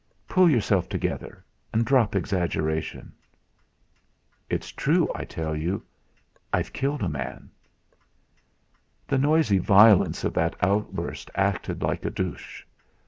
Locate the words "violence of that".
9.59-10.55